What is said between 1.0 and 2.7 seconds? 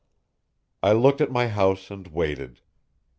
at my house and waited.